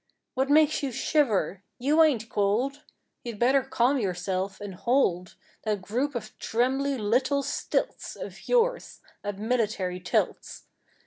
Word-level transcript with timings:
What 0.33 0.49
makes 0.49 0.81
you 0.81 0.91
shiver? 0.91 1.61
You 1.77 2.01
ain't 2.01 2.27
cold! 2.27 2.81
You'd 3.23 3.37
better 3.37 3.61
calm 3.61 3.99
yourself 3.99 4.59
and 4.59 4.73
hold 4.73 5.35
That 5.63 5.83
group 5.83 6.15
of 6.15 6.35
trembly 6.39 6.97
little 6.97 7.43
stilts 7.43 8.15
Of 8.15 8.47
yours 8.49 9.01
at 9.23 9.37
military 9.37 9.99
tilts! 9.99 10.63